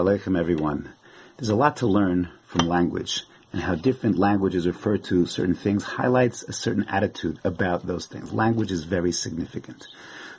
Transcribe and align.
Aleichem, 0.00 0.38
everyone. 0.38 0.88
There's 1.36 1.50
a 1.50 1.54
lot 1.54 1.76
to 1.78 1.86
learn 1.86 2.30
from 2.46 2.66
language, 2.66 3.24
and 3.52 3.60
how 3.60 3.74
different 3.74 4.16
languages 4.16 4.66
refer 4.66 4.96
to 4.96 5.26
certain 5.26 5.54
things 5.54 5.82
highlights 5.84 6.42
a 6.42 6.54
certain 6.54 6.84
attitude 6.88 7.38
about 7.44 7.86
those 7.86 8.06
things. 8.06 8.32
Language 8.32 8.72
is 8.72 8.84
very 8.84 9.12
significant. 9.12 9.88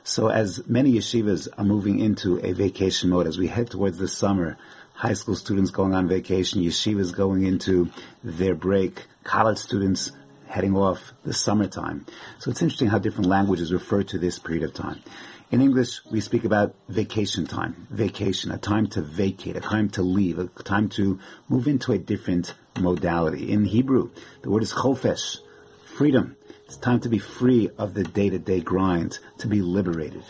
So 0.03 0.29
as 0.29 0.67
many 0.67 0.93
yeshivas 0.93 1.47
are 1.59 1.63
moving 1.63 1.99
into 1.99 2.43
a 2.43 2.53
vacation 2.53 3.11
mode, 3.11 3.27
as 3.27 3.37
we 3.37 3.45
head 3.45 3.69
towards 3.69 3.99
the 3.99 4.07
summer, 4.07 4.57
high 4.93 5.13
school 5.13 5.35
students 5.35 5.69
going 5.69 5.93
on 5.93 6.07
vacation, 6.07 6.63
yeshivas 6.63 7.15
going 7.15 7.45
into 7.45 7.91
their 8.23 8.55
break, 8.55 9.05
college 9.23 9.59
students 9.59 10.11
heading 10.51 10.75
off 10.75 11.13
the 11.23 11.33
summertime. 11.33 12.05
So 12.39 12.51
it's 12.51 12.61
interesting 12.61 12.89
how 12.89 12.99
different 12.99 13.29
languages 13.29 13.71
refer 13.71 14.03
to 14.03 14.17
this 14.19 14.37
period 14.37 14.63
of 14.63 14.73
time. 14.73 15.01
In 15.49 15.61
English, 15.61 16.01
we 16.11 16.19
speak 16.19 16.43
about 16.43 16.75
vacation 16.89 17.45
time, 17.45 17.87
vacation, 17.89 18.51
a 18.51 18.57
time 18.57 18.87
to 18.87 19.01
vacate, 19.01 19.55
a 19.55 19.61
time 19.61 19.89
to 19.91 20.01
leave, 20.01 20.39
a 20.39 20.47
time 20.63 20.89
to 20.89 21.19
move 21.47 21.67
into 21.67 21.93
a 21.93 21.97
different 21.97 22.53
modality. 22.77 23.51
In 23.51 23.63
Hebrew, 23.63 24.11
the 24.41 24.49
word 24.49 24.63
is 24.63 24.73
chofesh, 24.73 25.37
freedom. 25.85 26.35
It's 26.65 26.77
time 26.77 26.99
to 27.01 27.09
be 27.09 27.19
free 27.19 27.69
of 27.77 27.93
the 27.93 28.03
day-to-day 28.03 28.61
grind, 28.61 29.19
to 29.39 29.47
be 29.47 29.61
liberated. 29.61 30.23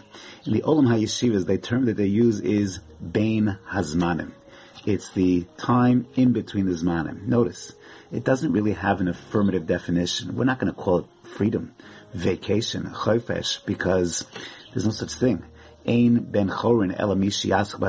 In 0.45 0.53
the 0.53 0.61
Olam 0.61 0.87
HaYeshivas, 0.87 1.45
the 1.45 1.57
term 1.57 1.85
that 1.85 1.97
they 1.97 2.05
use 2.05 2.39
is 2.41 2.79
Bain 2.99 3.57
Hazmanim. 3.71 4.33
It's 4.85 5.09
the 5.11 5.45
time 5.57 6.07
in 6.15 6.33
between 6.33 6.65
the 6.65 6.71
Zmanim. 6.71 7.27
Notice, 7.27 7.73
it 8.11 8.23
doesn't 8.23 8.51
really 8.51 8.73
have 8.73 8.99
an 8.99 9.07
affirmative 9.07 9.67
definition. 9.67 10.35
We're 10.35 10.45
not 10.45 10.59
going 10.59 10.73
to 10.73 10.79
call 10.79 10.99
it 10.99 11.05
freedom, 11.23 11.73
vacation, 12.13 12.85
chofesh, 12.85 13.63
because 13.65 14.25
there's 14.73 14.85
no 14.85 14.91
such 14.91 15.13
thing. 15.13 15.43
Ein 15.87 16.19
ben 16.31 16.47
chorin 16.49 16.95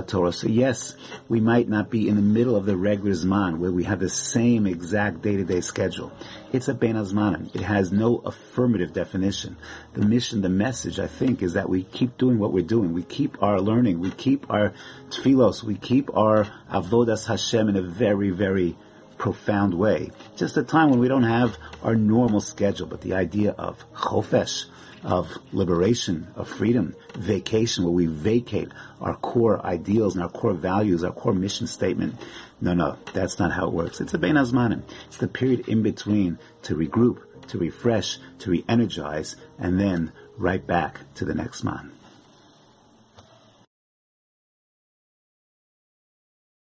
Torah. 0.06 0.32
So 0.32 0.48
yes, 0.48 0.96
we 1.28 1.40
might 1.40 1.68
not 1.68 1.90
be 1.90 2.08
in 2.08 2.16
the 2.16 2.22
middle 2.22 2.56
of 2.56 2.64
the 2.64 2.76
regular 2.76 3.12
zman 3.12 3.58
where 3.58 3.70
we 3.70 3.84
have 3.84 4.00
the 4.00 4.08
same 4.08 4.66
exact 4.66 5.20
day-to-day 5.20 5.60
schedule. 5.60 6.10
It's 6.52 6.68
a 6.68 6.74
ben 6.74 6.94
azmanim. 6.94 7.54
It 7.54 7.60
has 7.60 7.92
no 7.92 8.18
affirmative 8.18 8.94
definition. 8.94 9.56
The 9.92 10.06
mission, 10.06 10.40
the 10.40 10.48
message, 10.48 10.98
I 10.98 11.06
think, 11.06 11.42
is 11.42 11.52
that 11.52 11.68
we 11.68 11.82
keep 11.82 12.16
doing 12.16 12.38
what 12.38 12.52
we're 12.52 12.64
doing. 12.64 12.94
We 12.94 13.02
keep 13.02 13.42
our 13.42 13.60
learning. 13.60 14.00
We 14.00 14.10
keep 14.10 14.50
our 14.50 14.72
tfilos. 15.10 15.62
We 15.62 15.76
keep 15.76 16.16
our 16.16 16.46
avodas 16.72 17.26
Hashem 17.26 17.68
in 17.68 17.76
a 17.76 17.82
very, 17.82 18.30
very 18.30 18.76
profound 19.22 19.72
way. 19.72 20.10
Just 20.34 20.56
a 20.56 20.64
time 20.64 20.90
when 20.90 20.98
we 20.98 21.06
don't 21.06 21.22
have 21.22 21.56
our 21.84 21.94
normal 21.94 22.40
schedule, 22.40 22.88
but 22.88 23.02
the 23.02 23.14
idea 23.14 23.52
of 23.52 23.78
chofesh, 23.92 24.64
of 25.04 25.38
liberation, 25.52 26.26
of 26.34 26.48
freedom, 26.48 26.96
vacation, 27.14 27.84
where 27.84 27.92
we 27.92 28.06
vacate 28.06 28.72
our 29.00 29.14
core 29.14 29.64
ideals 29.64 30.16
and 30.16 30.24
our 30.24 30.28
core 30.28 30.54
values, 30.54 31.04
our 31.04 31.12
core 31.12 31.32
mission 31.32 31.68
statement. 31.68 32.16
No, 32.60 32.74
no, 32.74 32.98
that's 33.12 33.38
not 33.38 33.52
how 33.52 33.68
it 33.68 33.72
works. 33.72 34.00
It's 34.00 34.12
a 34.12 34.18
Bein 34.18 34.34
Azmanim. 34.34 34.82
It's 35.06 35.18
the 35.18 35.28
period 35.28 35.68
in 35.68 35.84
between 35.84 36.40
to 36.62 36.74
regroup, 36.74 37.20
to 37.46 37.58
refresh, 37.58 38.18
to 38.40 38.50
re-energize, 38.50 39.36
and 39.56 39.78
then 39.78 40.10
right 40.36 40.66
back 40.66 40.98
to 41.14 41.24
the 41.24 41.34
next 41.34 41.62
zman. 41.62 41.92